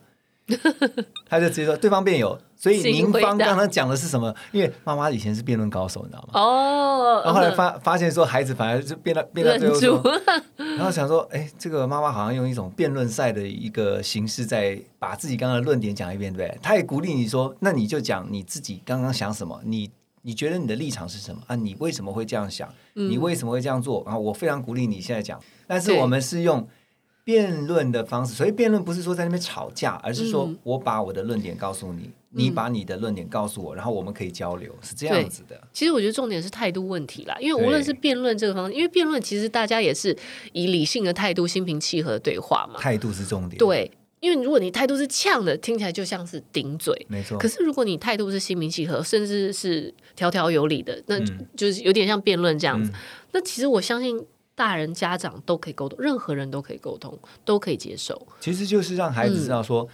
[1.28, 4.34] 他就直接说对方辩友，所以您方刚刚讲的是什么？
[4.52, 6.40] 因为妈妈以前是辩论高手，你知道吗？
[6.40, 10.20] 哦，然后后来发发现说孩子反而就变到变到最后说，
[10.56, 16.58] 然后想说，哎，这个妈妈好像用一种辩论赛的一个形式，在把自己刚刚的论点讲一遍，对不对？
[16.62, 19.90] 他也鼓励你说，那你就讲你自己刚刚想什么，你
[20.22, 21.54] 你觉得你的立场是什么啊？
[21.54, 22.68] 你为什么会这样想？
[22.94, 24.02] 你为什么会这样做？
[24.06, 26.66] 然后我非常鼓励你现在讲，但是我们是用。
[27.29, 35.61] 辩论的方式，所以辩论不是说在那边吵架，而是说我把我的论点告诉你，你把你的论点告诉我，然后我们可以交流，是这样子的。
[35.71, 40.17] 其实我觉得重点是态度问题啦，因为无论是辩论这个方式，因为辩论其实大家也是
[40.55, 42.81] 以理性的态度、心平气和的对话嘛。
[42.81, 43.59] 态度是重点。
[43.59, 47.07] 对，因为如果你态度是呛的，听起来就像是顶嘴。
[47.11, 47.37] 没错。
[47.37, 51.21] 可是如果你态度是心平气和，甚至是条条有理的，那
[51.55, 52.91] 就是有点像辩论这样子。
[53.33, 54.25] 那其实我相信。
[54.59, 58.27] 大人、家长都可以沟通，任何人都可以沟通，都可以接受。
[58.40, 59.88] 其实就是让孩子知道说，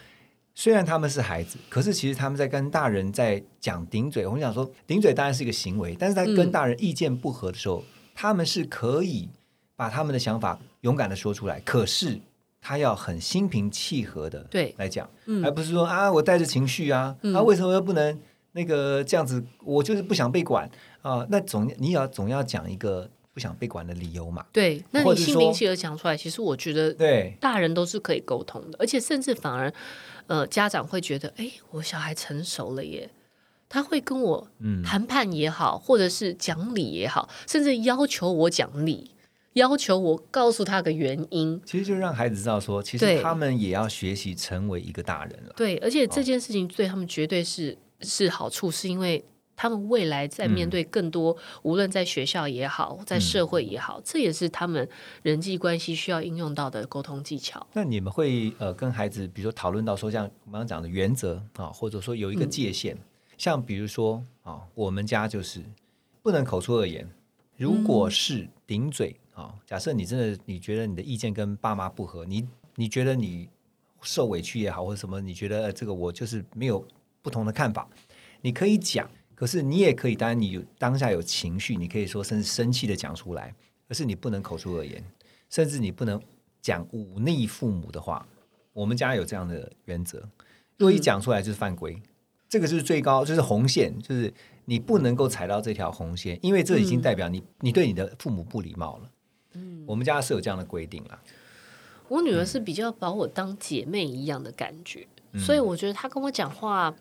[0.55, 4.27] 虽然他们是孩子，可是其实他们在跟大人在讲顶嘴。
[4.27, 9.29] 我们讲说，顶嘴当然是一个行为，但是在跟大人意见不合的时候，他们是可以
[9.77, 11.61] 把他们的想法勇敢的说出来。
[11.61, 12.19] 可是
[12.63, 15.07] 他要很心平气和的对来讲，
[15.45, 18.19] 而不是说啊，我带着情绪啊，啊，为什么又不能
[18.53, 19.45] 那个这样子？
[19.63, 20.71] 我就是不想被管
[21.03, 21.27] 啊。
[21.29, 23.11] 那总你要总要讲一个。
[23.35, 24.47] 不想被管的理由嘛？
[24.53, 29.73] 对，那你心平气和讲出来，其实我觉得，对大人都是可以沟通的，而且甚至反而，
[30.29, 33.11] 呃，家长会觉得，哎，我小孩成熟了耶，
[33.69, 34.49] 他会跟我
[34.85, 39.11] 谈判也好，或者是讲理也好，甚至要求我讲理，
[39.55, 41.61] 要求我告诉他个原因。
[41.67, 45.53] 其实就让孩子知道说，其实他们也要学习成为一个大人了。
[45.57, 49.25] 对，而且这件事情对他们绝对是是好处，是因为。
[49.57, 54.89] 他们未来在面对更多，无论在学校也好，在社会也好，这也是他们
[55.23, 57.65] 人际关系需要应用到的沟通技巧。
[57.73, 62.97] 那你们会呃跟孩子，比如说讨论到说，像我刚刚讲的原则啊，或者说有一个界限，
[63.39, 65.63] 像比如说啊，我们家就是
[66.23, 67.09] 不能口出恶言。
[67.57, 73.49] 如果是顶嘴啊，假设你真的你觉得你的意见跟爸妈不合，你你觉得你
[74.03, 76.85] 受委屈也好，或者什么，你觉得这个我就是没有
[77.23, 77.89] 不同的看法，
[78.41, 79.09] 你可以讲。
[79.35, 83.55] 可是你也可以，当然你有当下有情绪，你可以说甚至生气的讲出来。
[83.87, 85.05] 可是你不能口出恶言，
[85.51, 86.21] 甚至你不能
[86.63, 88.27] 讲忤逆父母的话。
[88.73, 90.27] 我们家有这样的原则，
[90.79, 92.01] 若一讲出来就是犯规，
[92.49, 94.33] 这个就是最高，就是红线，就是
[94.65, 99.11] 你不能够踩到这条红线，因为这已经代表你你对你的父母不礼貌了。
[99.53, 101.21] 嗯，我们家是有这样的规定了。
[102.09, 105.07] 我女儿是比较把我当姐妹一样的感觉，
[105.39, 106.95] 所以我觉得她跟我讲话。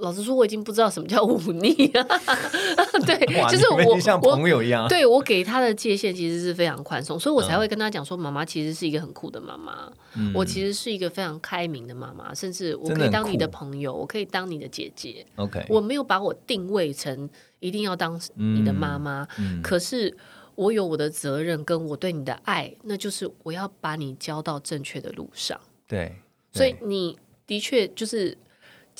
[0.00, 2.06] 老实说，我已经不知道什么叫忤逆了。
[3.06, 3.16] 对，
[3.50, 4.88] 就是我像朋友一样。
[4.88, 9.90] 对我给他的界限其实是非常宽松，所以我才会跟他讲说，妈妈其实是一个很酷的妈妈。
[10.34, 15.24] 我其实是一个非常开明的妈妈，甚至我可以当你的朋友，我可以当你的姐姐。
[15.36, 19.26] OK，我没有把我定位成一定要当你的妈妈，
[19.62, 20.16] 可是
[20.54, 25.60] 我有我的责任跟我对你的爱，那就是我要把你教到正确的路上。
[25.86, 26.16] 对，
[26.52, 28.36] 所以你的确就是。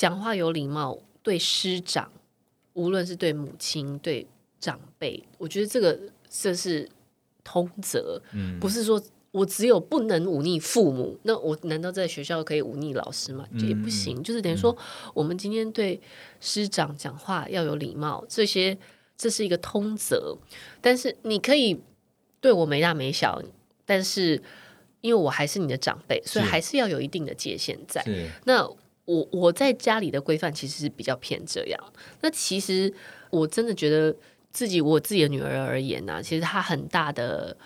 [0.00, 2.10] 讲话有礼貌，对师长，
[2.72, 4.26] 无论是对母亲、对
[4.58, 6.88] 长辈，我觉得这个这是
[7.44, 8.98] 通则，嗯，不是说
[9.30, 13.46] 我只有不能忤逆父母，那我难道在学校可以忤逆老师吗？
[13.58, 14.74] 这也不行，就是等于说，
[15.12, 16.00] 我们今天对
[16.40, 18.78] 师长讲话要有礼貌，这些
[19.18, 20.34] 这是一个通则，
[20.80, 21.78] 但是你可以
[22.40, 23.42] 对我没大没小，
[23.84, 24.42] 但是
[25.02, 28.02] 因为我还是你的长辈，所以还是要有一定的界限在。
[28.46, 28.66] 那。
[29.04, 31.92] 我我在家里的规范其实是比较偏这样。
[32.20, 32.92] 那其实
[33.30, 34.14] 我真的觉得
[34.52, 37.56] 自己我自己的女儿而言呢，其实她很大的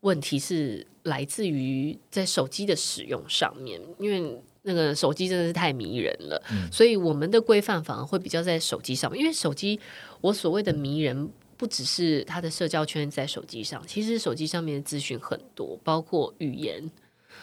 [0.00, 9.20] 问题是来自于在手机的使用上面，因为那个手机真的是太迷人了，所以我们的规范反而会比较在手机上面。
[9.20, 9.78] 因为手机，
[10.20, 16.90] 我所谓的迷人，不只是它的社交圈在手机上，其实手机上面的资讯很多，包括语言。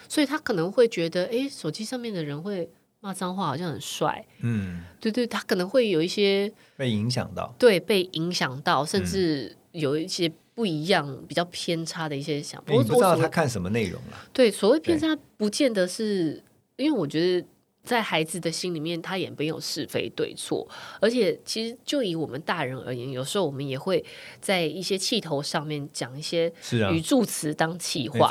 [0.08, 2.70] 所以他可能会觉得，哎，手机上面的人会
[3.08, 4.22] 骂脏话，好像很帅。
[4.40, 12.74] 嗯，对对，他可能会有一些被影响到，对，被影响到，甚至有一些不一样、比较偏差的一些想法。
[12.74, 14.18] 我不知道他看什么内容了。
[14.34, 16.42] 对，所谓偏差，不见得是
[16.76, 17.46] 因为我觉得。
[17.84, 20.68] 在孩子的心里面，他也没有是非对错，
[21.00, 24.04] 而且其实就以我们大人而言，有时候我们也会
[24.42, 26.52] 在一些气头上面讲一些
[26.92, 28.30] 语助词当气话。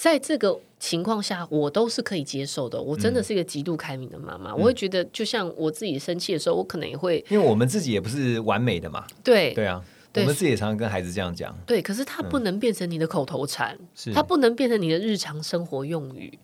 [0.00, 2.80] 在这个情况下，我都是可以接受的。
[2.80, 9.06] 我真的是一个极度开明的妈妈，我会觉得，就像我自己生气的时候，我可能也会，因为我们自己也不是完美的嘛。
[9.22, 9.84] 对对啊，
[10.14, 11.54] 我们自己也常常跟孩子这样讲。
[11.66, 13.78] 对，可是他不能变成你的口头禅，
[14.14, 16.38] 他不能变成你的日常生活用语，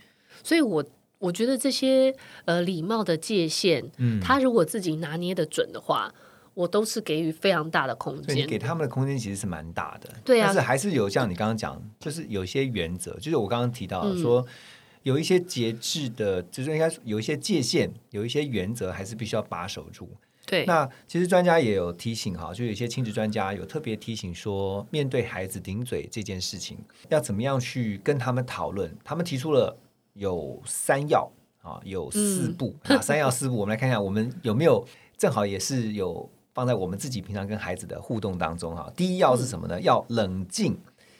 [0.44, 0.84] 所以我。
[1.18, 2.14] 我觉得这些
[2.44, 6.12] 呃礼貌的界限，嗯，他如果自己拿捏的准的话，
[6.56, 8.46] 我都是给予非常大的空间。
[8.46, 10.46] 给他们的空间其实是蛮大的，对啊。
[10.46, 14.44] 但是还是有像你刚刚讲，就是有一些原则，就是我刚刚提到说，
[15.02, 20.08] 有一些节制的，就是应该有一些界限，有一些原则，还是必须要把守住。
[20.46, 20.64] 对。
[20.64, 26.78] 那其实专家也有提醒哈，就有一些亲子专家有特别提醒说，面对孩子顶嘴这件事情，
[27.10, 28.96] 要怎么样去跟他们讨论？
[29.04, 29.78] 他们提出了。
[30.18, 34.82] 有三要啊，有四步啊，三要四步，我们来看一下，我们有没有
[35.18, 38.90] 正好也是有放在我们自己平常跟孩子的互动当中哈。
[38.96, 39.78] 第一要是什么呢？
[39.82, 40.74] 要冷静，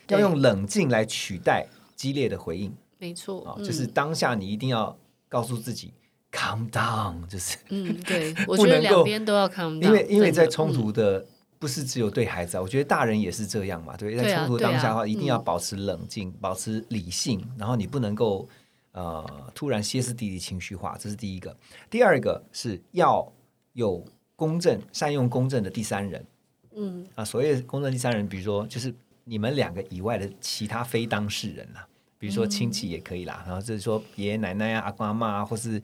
[0.08, 2.74] 要用冷静来取代激烈的回应。
[2.96, 4.96] 没错啊，就是当下你一定要
[5.28, 5.92] 告诉自己
[6.32, 11.22] calm down，就是嗯，对， 我觉得两边都要 calm down，因为因为在冲突的
[11.58, 18.48] 不是只有对孩子啊，我觉得大人也是这样嘛，对，在冲突当下的话，一定要保持冷静，保持理性，然后你不能够。
[18.92, 19.22] 呃，
[19.54, 21.54] 突然歇斯底里、情绪化，这是第一个。
[21.90, 23.30] 第二个是要
[23.74, 24.02] 有
[24.36, 26.24] 公正、善用公正的第三人。
[26.76, 28.94] 嗯，啊，所谓公正第三人，比如说就是
[29.24, 33.42] 你们两个以外的其他非当事人啦，比如说亲戚也可以啦。
[33.46, 35.80] 然后就是说爷爷奶奶啊、阿公阿妈啊，或是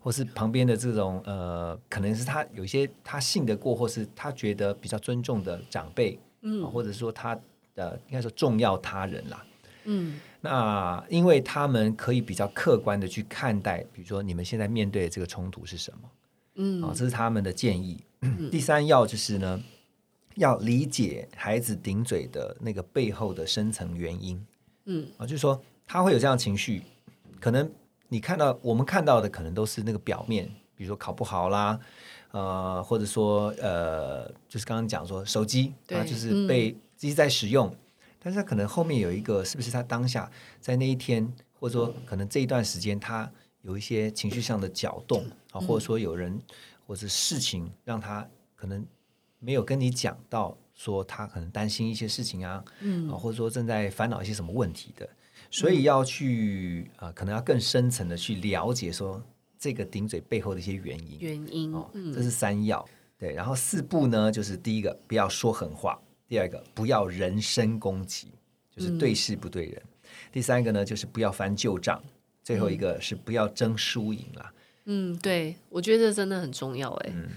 [0.00, 7.36] 或是旁边的这种呃，可能是他有一些他信得过，或是他觉得比较尊重的长辈，嗯，或者说他
[7.74, 9.44] 的应该说重要他人啦。
[9.88, 16.08] 嗯，那因为他们可以比较客观的去看待，比如说你们现在面对的这个冲突是什么，
[16.56, 18.02] 嗯，啊，这是他们的建议。
[18.50, 19.62] 第三要就是呢，
[20.34, 24.44] 要理解孩子顶嘴的那个背后的深层原因，
[24.86, 26.82] 嗯，啊，就是说他会有这样情绪，
[27.38, 27.70] 可能
[28.08, 31.78] 你看到我们看到的可能都是那个表面，比如说考不好啦，
[32.32, 37.72] 呃，或者说呃，就是刚刚讲说手机，他就是被机在使用。
[38.18, 40.28] 但是他可能后面有一个，是不是他当下
[40.60, 43.30] 在那一天，或者说可能这一段时间，他
[43.62, 45.24] 有一些情绪上的搅动
[45.56, 46.40] 啊，或者说有人
[46.86, 48.84] 或者事情让他可能
[49.38, 55.08] 没有跟你讲到，说他可能担心一些事情啊，嗯啊，或者说正在烦恼一些什么问题的，
[55.50, 59.22] 所以要去啊，可能要更深层的去了解说
[59.58, 62.86] 这个顶嘴背后的一些原因，原因哦，这是三要
[63.18, 65.98] 对，然后四步呢，就是第一个不要说狠话。
[66.28, 68.32] 第二个，不要人身攻击，
[68.74, 69.80] 就是对事不对人。
[70.32, 72.02] 第三个呢，就是不要翻旧账。
[72.42, 74.52] 最后一个是不要争输赢啦。
[74.52, 74.58] 嗯，
[75.22, 77.12] 对，我觉得真的很重要哎。
[77.14, 77.28] 嗯，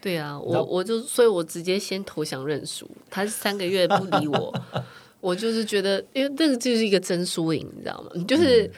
[0.00, 2.88] 对啊，我我就所以，我直接先投降认输。
[3.10, 4.54] 他三个月不理我，
[5.20, 8.10] 我就是觉得，因为这个就是一个真输赢，你知道吗？
[8.26, 8.70] 就是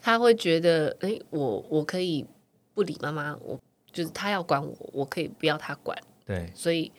[0.00, 2.24] 他会觉得，哎，我我可以
[2.74, 3.60] 不理妈妈，我
[3.92, 5.96] 就是他要管我，我可以不要他管。
[6.26, 6.90] 对，所以。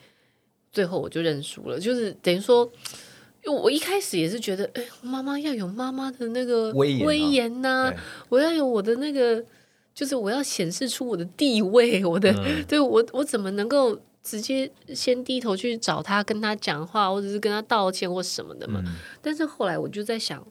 [0.70, 2.70] 最后我就认输了，就是等于说，
[3.42, 7.90] 因为我一开始也是觉得，哎，妈妈要有妈妈的那个威严呐，
[8.28, 9.42] 我要有我的那个，
[9.98, 12.32] 就是我要显示出我的地位，我的，
[12.68, 18.80] 对我我怎么能够直接先低头去找他跟他讲话，或者是跟他道歉或什么的嘛？
[19.20, 20.46] 但是后来我就在想，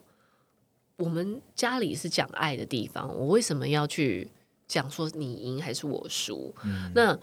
[0.98, 4.28] 我们家里是讲爱的地方，我为什么要去
[4.68, 6.54] 讲说你赢还是我输？
[6.94, 7.18] 那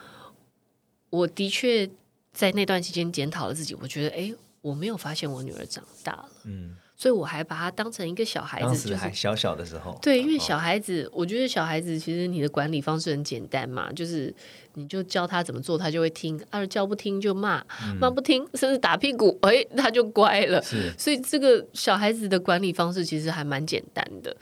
[1.10, 1.90] 我的确。
[2.36, 14.32] 在那段期间检讨了自己，我觉得哎，我没有发现我女儿长大了，嗯，所以我还把他当成一个小孩子，就是还小小的时候，对，因为小孩子，我觉得小孩子其实你的管理方式很简单嘛，就是
[14.74, 17.64] 你就教他怎么做，他就会听；二教不听就骂，
[18.00, 20.62] 骂不听甚至打屁股，哎，他就乖了。
[20.62, 24.36] 是，所以这个小孩子的管理方式其实还蛮简单的。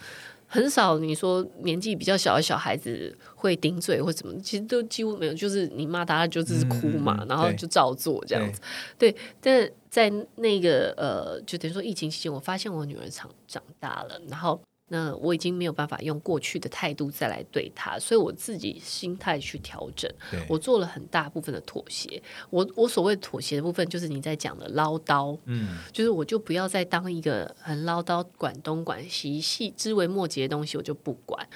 [0.53, 5.33] 很少你说年纪比较小的小孩子会顶嘴或什么，其实都几乎没有。
[5.33, 8.61] 就是你骂他，就只是哭嘛，然后就照做这样子。
[8.95, 14.61] 对，但在那个呃，就等于说疫情期间，我发现我女儿长长大了，然后
[14.93, 20.07] 那我已经没有办法用过去的态度再来对他，所以我自己心态去调整。
[20.47, 22.21] 我做了很大部分的妥协。
[22.51, 31.49] 我我所谓妥协的部分，就是你在讲的唠叨，嗯，就是我就不要再当一个很唠叨、管东管西、细枝微末节的东西，我就不管。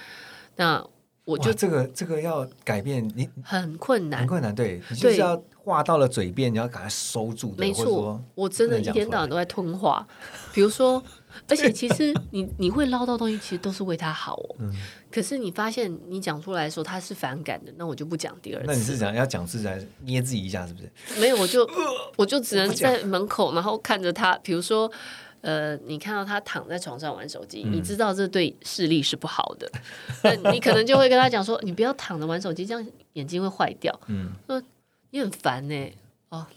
[0.55, 0.83] 那
[1.23, 4.55] 我就这个这个要改变，你很困难，很困难。
[4.55, 7.53] 对，你就是要话到了嘴边，你要赶快收住。
[7.55, 10.07] 没错，我真的一天到晚都在吞话。
[10.53, 11.03] 比如说，
[11.47, 14.55] 而且其实你 你会捞到东西，其实都是为他好哦。
[14.59, 14.73] 嗯。
[15.11, 18.67] 可是你发现你讲出来的时候他是反感的，那我就不讲第二次。
[18.67, 21.19] 那你是讲要讲自然捏自己一下，是不是？
[21.19, 21.69] 没有，我就
[22.15, 24.37] 我就只能在门口，然后看着他。
[24.39, 24.91] 比如说。
[25.41, 29.71] 呃，你看到他躺在床上玩手机，你知道这对视力是不好的，
[30.23, 34.61] 那你可能就会跟他讲说：“你不要躺着玩手机，这样眼睛会坏掉。”嗯，说
[35.11, 35.91] 你很烦呢。
[36.29, 36.47] 哦，好，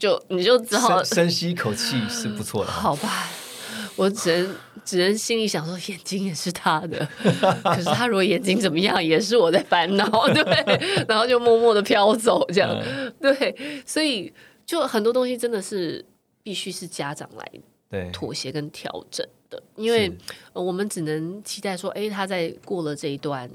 [0.00, 2.70] 就你就只好深吸一口气是不错的。
[2.72, 3.28] 好吧，
[3.94, 7.08] 我只能只能心里想说，眼睛也是他的，
[7.62, 10.42] 可是他如果眼睛怎么样，也是我在烦恼，对，
[11.06, 12.74] 然后就默默的飘走，这样。
[13.20, 13.54] 对，
[13.86, 14.32] 所以
[14.66, 16.04] 就很多东西真的是。
[16.42, 20.10] 必须是家长来妥协跟调整的，因为
[20.54, 23.48] 我们只能期待说，哎，他在过了这一段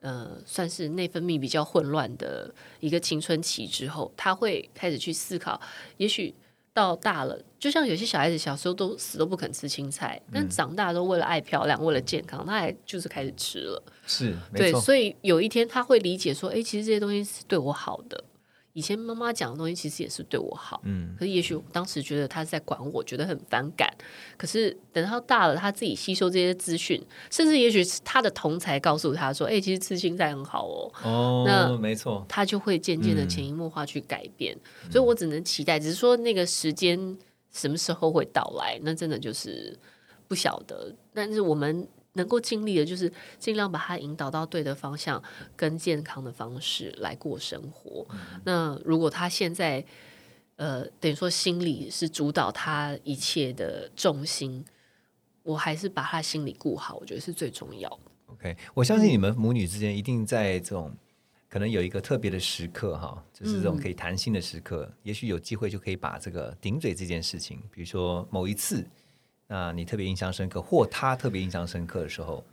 [0.00, 5.60] 呃，算是内分泌比较混乱的一个青春期之后，他会开始去思考。
[5.98, 6.34] 也许
[6.72, 13.82] 到大了，就像有些小孩子小时候都死都不肯吃青菜，但长大都为了爱漂亮，为了健康，他还就是开始吃了。
[14.06, 18.24] 是，对，所以有一天他会理解说，哎，其实这些东西是对我好的。
[18.72, 23.92] 以前妈妈讲的东西其实也是对我好，嗯，可是也许当时觉得他在管我，觉得很反感。
[24.36, 34.56] 可是等到大了，他自己吸收这些资讯，甚至也许是他的同才告诉他说：“哎，其实吃青菜很好哦。”哦，那没错，他就会渐渐的潜移默化去改变。
[34.90, 37.18] 所以我只能期待，只是说那个时间
[37.52, 39.76] 什么时候会到来，那真的就是
[40.28, 40.94] 不晓得。
[41.12, 41.88] 但是我们。
[42.14, 45.22] 能够尽力的，就是尽量把他引导到对的方向，
[45.56, 48.04] 跟健康的方式来过生活。
[48.44, 49.84] 那如果他现在，
[50.56, 54.64] 呃，等于说心理是主导他一切的重心，
[55.44, 58.00] 我还是把他心理顾好，我觉得是最重要的。
[58.26, 60.92] OK，我相信你们母女之间一定在这种
[61.48, 68.84] 可能有一个特别的时刻，哈，就是这种可以谈心的时刻，也许有机会就可以把这个顶嘴这件事情，比如说某一次。
[69.52, 72.44] 那你特别印象深刻，或他特别印象深刻的时候，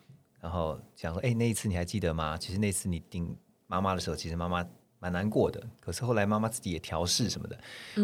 [0.42, 2.36] 然后讲说：“哎，那一次你还记得吗？
[2.36, 3.38] 其实那次你顶
[3.68, 4.66] 妈妈的时候，其实妈妈
[4.98, 5.64] 蛮难过的。
[5.80, 7.60] 可是后来妈妈自己也调试什么的。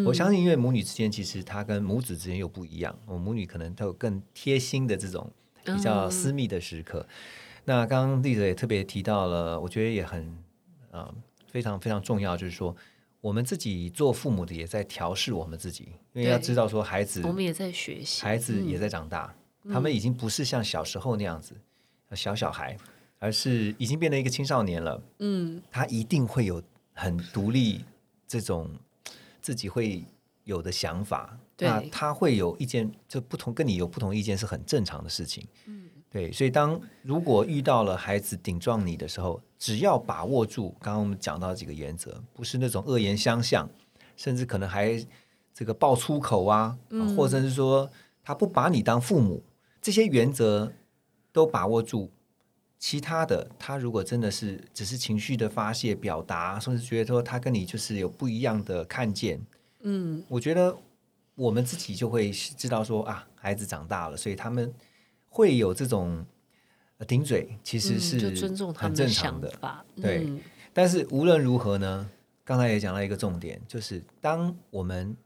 [0.05, 2.95] 我相信，因为母女之间，其实她跟母子之间又不一样。
[3.07, 5.27] 我母女可能都有更贴心的这种
[5.65, 7.07] 比较私密的时刻。
[7.65, 10.37] 那刚刚丽子也特别提到了，我觉得也很
[10.91, 11.11] 啊
[11.49, 12.75] 非常非常重要，就是说。
[13.23, 19.33] 我们自己做父母的也在调试我们自己，因为要知道说孩子，我们也在学习，孩子也在长大，
[19.71, 21.55] 他们已经不是像小时候那样子
[22.13, 22.75] 小小孩，
[23.19, 25.01] 而是已经变成一个青少年了。
[25.19, 26.61] 嗯，他一定会有
[26.91, 27.85] 很独立
[28.27, 28.69] 这种
[29.39, 30.03] 自己会
[30.43, 35.47] 有的想法，那他会有意见，就不同跟你有不同意见是很正常的事情。
[35.67, 35.82] 嗯。
[36.13, 43.67] 对，所以当如果遇到了孩子顶撞你的时候，只要把握住刚刚我们讲到几个原则，不是那种恶言相向，
[44.15, 45.03] 甚至可能还
[45.55, 46.77] 这个爆粗口啊，
[47.17, 47.89] 或者是说
[48.23, 49.41] 他不把你当父母，
[49.81, 50.71] 这些原则
[51.31, 52.11] 都把握住。
[52.77, 59.41] 其他的，他如果真的是只是情绪的发泄、表达，甚至觉得说他跟你就是有不一样的看见，
[59.81, 60.77] 嗯，我觉得
[61.33, 64.71] 我们自己就会知道说啊，孩子长大了，所以他们。
[65.33, 66.23] 会有这种
[67.07, 68.19] 顶嘴，其实是
[68.75, 69.51] 很正常的。
[69.99, 70.31] 对，
[70.71, 72.07] 但是无论如何呢，
[72.45, 75.17] 刚才也讲到一个重点，就是当我们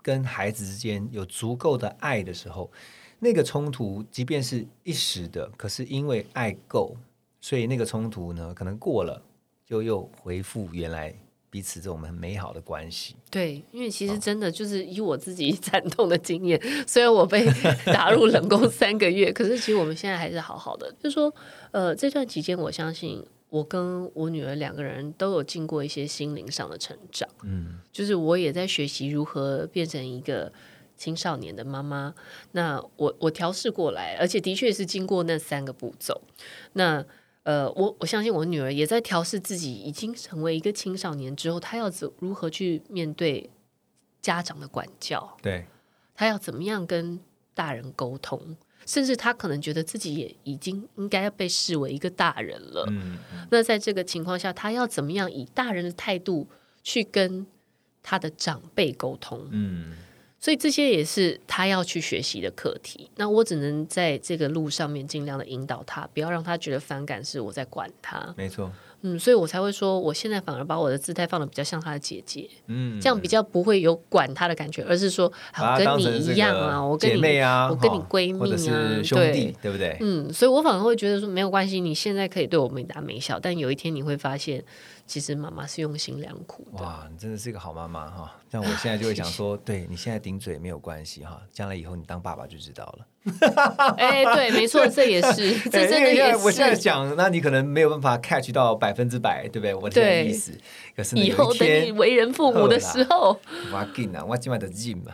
[0.00, 2.72] 跟孩子之间有足够的爱的时候，
[3.18, 6.96] 那个冲突即便是一时的，可是因为爱够，
[7.38, 9.22] 所以那个冲突呢，可能过了
[9.66, 11.14] 就又恢复原来。
[11.50, 17.44] 彼此这种很美好的关系，对，因为其实真的就是以我自己 惨痛的经验，虽然我被
[17.86, 20.94] 打入冷宫三个月，可是其实我们现在还是好好的。
[21.02, 21.34] 就是说，
[21.72, 30.52] 呃，这段期间，我相信我跟我女儿两个人都有经过一些心灵上的成长，嗯，就是我也在学习如何变成一个
[30.96, 32.14] 青少年的妈妈。
[32.52, 36.22] 那我我调试过来，而且的确是经过那三个步骤。
[36.74, 37.04] 那
[37.50, 43.50] 呃，我我相信我女儿也在调试自己，已经成为一个青少年之后，她要怎如何去面对
[44.22, 45.36] 家长的管教？
[45.42, 45.66] 对，
[46.14, 47.18] 她要怎么样跟
[47.52, 48.56] 大人沟通？
[48.86, 52.86] 甚至她可能觉得自己也已经应该要被视为一个大人了。
[52.88, 53.18] 嗯，
[53.50, 56.46] 那在这个情况下，她要怎么样以大人的态度
[56.84, 57.44] 去跟
[58.00, 59.48] 他的长辈沟通？
[59.50, 59.96] 嗯，
[60.40, 63.10] 所以这些也是他要去学习的课题。
[63.16, 68.34] 那我只能在这个路上面尽量的引导他，不要让他觉得反感，是我在管他。
[68.36, 68.72] 没错。
[69.02, 79.96] 嗯，所以我才会说，我现在反而把我的姿态放的比较像他的姐姐，嗯，这样比较不会有管他的感觉，而是说，好跟你一样啊，我跟你啊，我跟你闺蜜啊，兄弟，对不对？
[80.00, 84.62] 嗯，所以我反而会觉得说，没有关系，你现在可以对我没大没小，但有一天你会发现。
[85.10, 86.84] 其实妈妈是用心良苦的。
[86.84, 88.32] 哇，你真的是一个好妈妈哈！
[88.48, 93.06] 像我现在就会想说， 对你现在顶嘴没有关系哈，将来以后你当爸爸就知道了。
[93.98, 96.36] 哎，对，没错，这也是， 这真的也是。
[96.36, 99.74] 我现在讲，那你可能没有办法 catch 到百分之百，对不对？
[99.74, 100.56] 我的意思。
[100.94, 103.36] 可是以后等你为人父母的时候，
[103.72, 105.12] 我紧啊，我今晚的进嘛。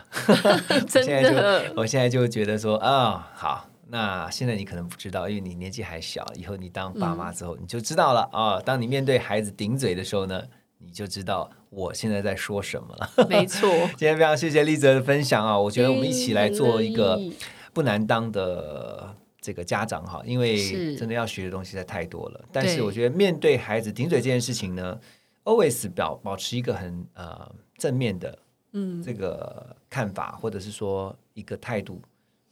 [0.87, 3.67] 真的，我现在就觉得说啊，好。
[3.89, 6.25] 那现在你可能不知道，因为你年纪还小。
[6.35, 8.59] 以后你当爸妈之后，你就知道了啊。
[8.59, 10.43] 当你面对孩子顶嘴的时候呢，
[10.79, 13.27] 你就知道我现在在说什么了。
[13.29, 13.69] 没错。
[13.95, 15.57] 今天非常谢谢丽泽的分享啊！
[15.57, 17.17] 我觉得我们一起来做一个
[17.73, 22.45] 不难当的这个家长哈，因为真的要学的东西在太多了。
[22.51, 24.99] 但是我觉得面对孩子顶嘴这件事情呢
[25.45, 28.37] ，always 表保持一个很呃正面的
[28.73, 32.01] 嗯这个看法，或者是说一个态度。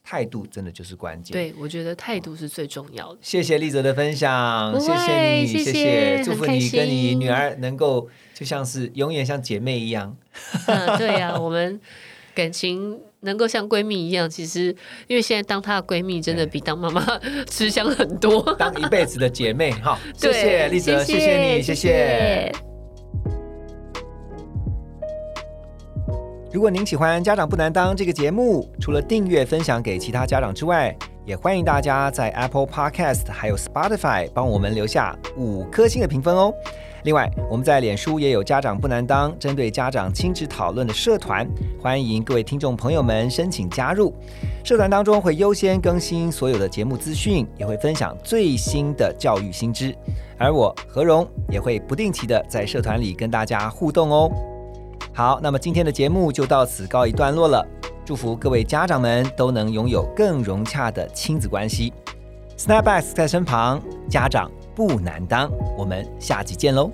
[0.08, 1.32] 态度真的就是关键。
[1.32, 3.18] 对，我觉得态度是最重要的。
[3.20, 10.16] 谢谢丽泽的分享，谢谢你，谢谢，祝福你跟你女儿能够就像是永远像姐妹一样。
[10.68, 11.80] 嗯，对呀，我们
[12.36, 14.66] 感情能够像闺蜜一样，其实
[15.08, 17.04] 因为现在当她的闺蜜，真的比当妈妈
[17.50, 18.54] 吃香很多。
[18.54, 22.75] 当一辈子的姐妹，哈，谢谢丽泽，谢谢你，谢谢。
[26.56, 30.96] 如果您喜欢《家长不难当》这个节目，除了订阅、分享给其他家长之外，
[31.26, 36.50] 也欢迎大家在 Apple Podcast 还有 Spotify 帮我们留下五颗星的评分哦。
[37.02, 41.46] 另外，我们在脸书也有《家长不难当》针对家长亲子讨论的社团，
[41.78, 44.14] 欢迎各位听众朋友们申请加入。
[44.64, 49.94] 社团当中会优先更新所有的节目资讯，也会分享最新的教育新知，
[50.38, 54.30] 而我何荣也会不定期的在社团里跟大家互动哦。
[55.16, 57.66] 好，那么今天的节目就到此告一段落了。
[58.04, 61.90] 祝福各位家长们都能拥有更融洽的亲子关系。
[62.58, 65.50] Snapbacks 在身旁，家长不难当。
[65.78, 66.90] 我们下集见喽。